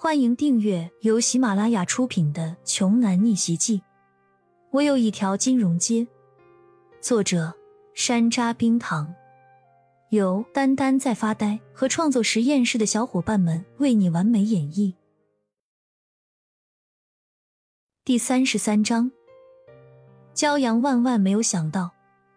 [0.00, 3.78] 欢迎订阅由喜马拉雅出品的《穷男逆袭记》。
[4.70, 6.06] 我有一条金融街。
[7.00, 7.52] 作者：
[7.94, 9.12] 山楂冰糖，
[10.10, 14.94] 由丹丹在发呆和创作实验室的小伙伴们为你完美演绎。
[18.04, 19.10] 第三十三章，
[20.32, 21.90] 骄阳万万没有想到，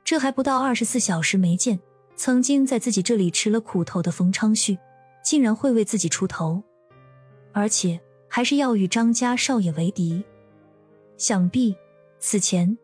[0.04, 1.80] 这还不到二十四小时没见，
[2.16, 4.80] 曾经在自己这里吃了苦头的冯昌旭，
[5.24, 6.64] 竟然会为自己出头。
[7.54, 10.24] 而且还是要与张家少爷为敌，
[11.18, 11.76] 想必
[12.20, 12.78] 此前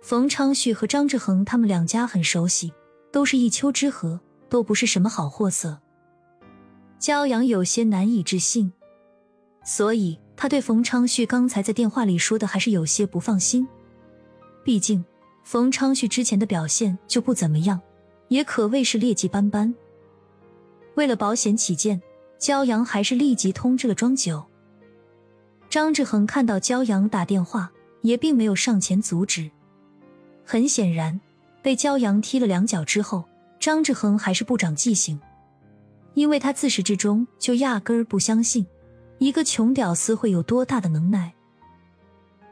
[0.00, 2.72] 冯昌旭和张志恒他们两家很熟悉，
[3.10, 4.18] 都是一丘之貉，
[4.48, 5.78] 都不是什么好货色。
[7.00, 8.72] 骄阳有些难以置信，
[9.64, 13.66] 所以他对冯昌旭刚才在电话里说的还是有些不放心。
[14.62, 15.04] 毕竟
[15.42, 17.80] 冯昌旭之前的表现就不怎么样，
[18.28, 19.74] 也可谓是劣迹斑斑。
[20.94, 22.00] 为了保险起见。
[22.42, 24.44] 骄阳还是立即通知了庄九。
[25.70, 27.70] 张志恒看到骄阳打电话，
[28.00, 29.48] 也并没有上前阻止。
[30.44, 31.20] 很显然，
[31.62, 33.24] 被骄阳踢了两脚之后，
[33.60, 35.20] 张志恒还是不长记性，
[36.14, 38.66] 因为他自始至终就压根儿不相信
[39.18, 41.32] 一个穷屌丝会有多大的能耐。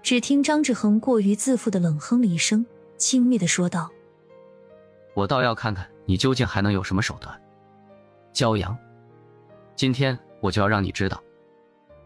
[0.05, 2.65] 只听张志恒过于自负的冷哼了一声，
[2.97, 3.91] 轻蔑的说道
[5.15, 7.37] ：“我倒要看看你究竟还能有什么手段，
[8.33, 8.79] 骄阳。”
[9.81, 11.19] 今天我就要让你知道，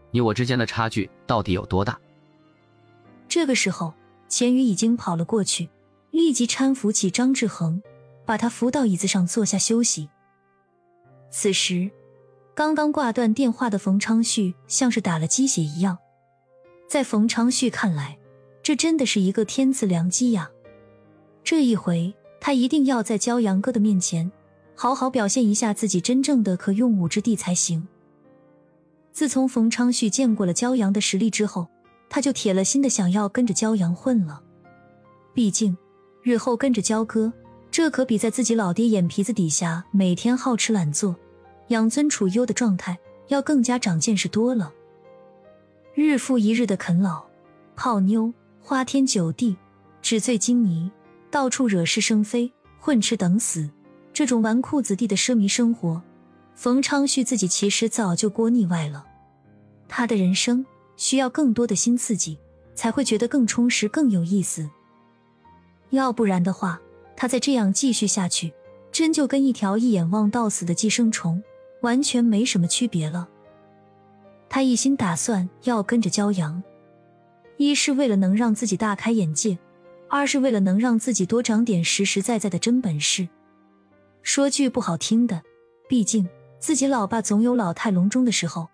[0.09, 1.99] 你我之间的差距到底有多大。
[3.27, 3.93] 这个时候，
[4.29, 5.67] 钱宇已经跑了过去，
[6.09, 7.83] 立即搀扶起张志恒，
[8.23, 10.07] 把他扶到椅子上坐下休息。
[11.29, 11.91] 此时，
[12.53, 15.97] 刚刚挂断电话的冯昌旭像是打了鸡血一样，
[16.87, 18.17] 在冯昌旭看来，
[18.63, 20.49] 这真的是一个天赐良机呀！
[21.43, 24.31] 这一回，他一定要在骄阳哥的面前。
[24.75, 27.87] 好好表现一下自己真正的可用武之地才行。
[29.11, 31.67] 自从冯昌旭见过了骄阳的实力之后，
[32.09, 34.41] 他就铁了心的想要跟着骄阳混了。
[35.33, 35.75] 毕竟，
[36.21, 37.31] 日后跟着焦哥，
[37.71, 41.15] 这可比在自己老爹眼皮子底下每天好吃懒做、
[41.69, 42.97] 养尊处优的状态
[43.29, 44.71] 要更加长见识多了。
[45.93, 47.23] 日复一日的啃老、
[47.77, 49.55] 泡妞、花天酒地、
[50.01, 50.91] 纸醉金迷，
[51.31, 53.69] 到处惹是生非、混吃等死。
[54.15, 56.01] 这种纨绔子弟的奢靡生活，
[56.53, 59.05] 冯昌旭自己其实早就过腻歪了。
[59.89, 60.65] 他的人生
[60.95, 62.39] 需要更多的新刺激，
[62.75, 64.69] 才会觉得更充实、更有意思。
[65.89, 66.79] 要不然的话，
[67.17, 68.53] 他再这样继续下去，
[68.89, 71.43] 真就跟一条一眼望到死的寄生虫，
[71.81, 73.27] 完全没什么区别了。
[74.47, 76.63] 他一心打算要跟着骄阳，
[77.57, 79.59] 一是为了能让自己大开眼界，
[80.07, 83.27] 二是为了能让自己多长点实实在在的真本事。
[84.25, 85.43] 说句不好听的，
[85.87, 86.27] 毕竟
[86.57, 88.67] 自己老爸总有老态龙钟的时候，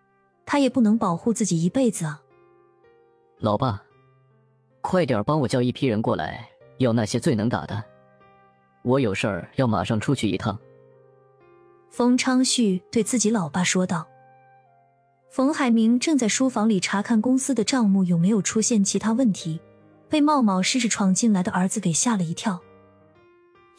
[0.45, 2.21] 他也不能保护自己一辈子啊。
[3.37, 3.83] 老爸，
[4.79, 6.47] 快点帮我叫一批人过来，
[6.77, 7.83] 要那些最能打的。
[8.81, 10.57] 我有事儿要马上出去一趟。
[11.89, 14.07] 冯昌旭对自己老爸说道。
[15.29, 19.59] 冯海明正在书房里查看公司的账目有没有出现其他问题，
[20.07, 22.61] 被冒冒失失闯进来的儿子给吓了一跳。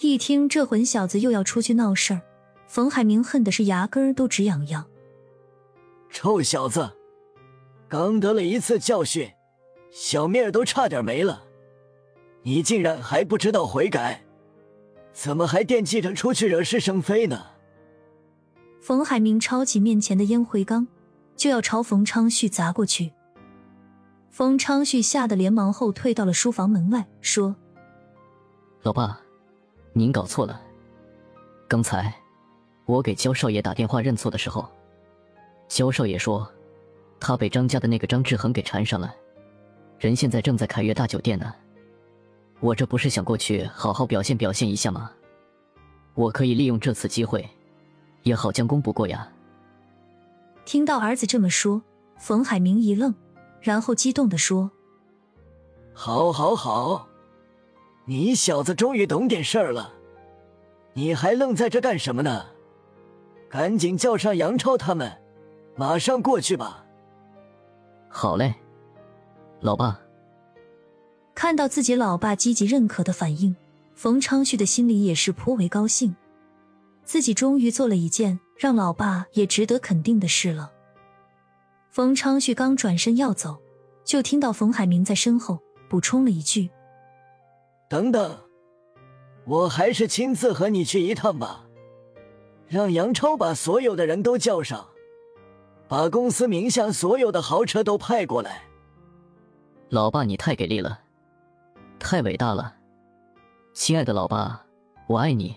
[0.08, 2.22] 一听这混小子又要出去闹事儿，
[2.66, 4.84] 冯海明恨的是牙根儿都直痒痒。
[6.10, 6.90] 臭小子，
[7.88, 9.30] 刚得了一次教训，
[9.90, 11.44] 小命都差点没了，
[12.42, 14.24] 你竟然还不知道悔改，
[15.12, 17.46] 怎么还惦记着出去惹是生非呢？
[18.80, 20.88] 冯海明抄起面前的烟灰缸，
[21.36, 23.12] 就要朝冯昌旭砸过去。
[24.30, 27.54] 冯昌旭吓得连忙后退到了书房门外，说
[28.82, 29.20] ：“老爸。”
[29.92, 30.60] 您搞错了。
[31.68, 32.12] 刚才
[32.84, 34.68] 我给焦少爷打电话认错的时候，
[35.68, 36.50] 焦少爷说
[37.20, 39.14] 他被张家的那个张志恒给缠上了，
[39.98, 41.52] 人现在正在凯悦大酒店呢。
[42.60, 45.10] 我这不是想过去好好表现表现一下吗？
[46.14, 47.48] 我可以利用这次机会，
[48.22, 49.28] 也好将功补过呀。
[50.64, 51.82] 听到儿子这么说，
[52.18, 53.14] 冯海明一愣，
[53.60, 54.70] 然后激动的说
[55.92, 57.08] ：“好，好，好。”
[58.04, 59.92] 你小子终于懂点事儿了，
[60.92, 62.46] 你还愣在这干什么呢？
[63.48, 65.12] 赶紧叫上杨超他们，
[65.76, 66.84] 马上过去吧。
[68.08, 68.54] 好嘞，
[69.60, 70.00] 老爸。
[71.34, 73.54] 看到自己老爸积极认可的反应，
[73.94, 76.16] 冯昌旭的心里也是颇为高兴，
[77.04, 80.72] 自己终于做了一件让老爸也值得肯定的事了。
[81.90, 83.58] 冯昌旭刚转身要走，
[84.04, 86.68] 就听到冯海明在身后补充了一句。
[87.92, 88.38] 等等，
[89.44, 91.66] 我还是亲自和你去一趟吧。
[92.66, 94.88] 让杨超把所有的人都叫上，
[95.88, 98.62] 把公司名下所有的豪车都派过来。
[99.90, 101.00] 老爸，你太给力了，
[101.98, 102.74] 太伟大了，
[103.74, 104.64] 亲爱的老爸，
[105.06, 105.54] 我爱你。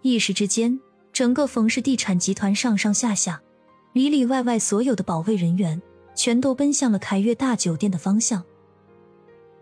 [0.00, 0.80] 一时之间，
[1.12, 3.42] 整个冯氏地产集团上上下下、
[3.92, 5.82] 里里外外所有的保卫人员
[6.14, 8.42] 全都奔向了凯悦大酒店的方向。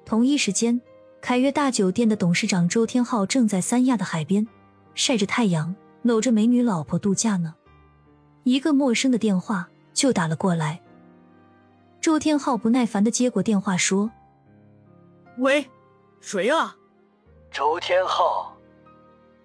[0.04, 0.80] 同一时间，
[1.22, 4.44] 凯悦大酒店的董事长周天浩正在三亚的海边
[4.96, 5.72] 晒着太阳，
[6.02, 7.54] 搂着美女老婆度假呢。
[8.42, 10.82] 一个陌生的电话就打了过来。
[12.00, 14.10] 周天浩不耐烦的接过电话，说
[15.38, 15.64] ：“喂，
[16.20, 16.76] 谁啊？
[17.52, 18.56] 周天浩，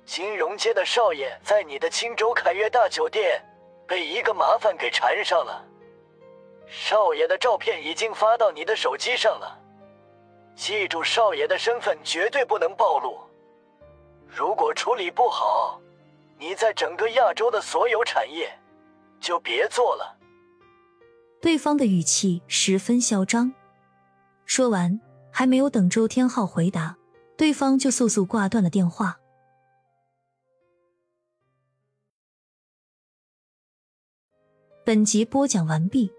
[0.03, 3.39] 金融街的少爷在你的青州凯悦大酒店
[3.88, 5.63] 被一个麻烦给缠上了。
[6.65, 9.59] 少爷的照片已经发到你的手机上了，
[10.57, 13.15] 记住少爷的身份绝对不能暴露。
[14.27, 15.80] 如果处理不好，
[16.39, 18.51] 你在整个亚洲的所有产业
[19.21, 20.18] 就别做了。”
[21.39, 23.54] 对方的语气十分嚣张。
[24.45, 25.00] 说完，
[25.31, 26.98] 还没有等周天浩回答，
[27.38, 29.19] 对方就速速挂断了电话。
[34.83, 36.12] 本集播讲完毕，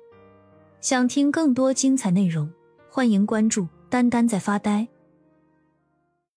[0.80, 2.52] 想听更多精彩内容，
[2.90, 4.88] 欢迎关注“丹丹在发呆”。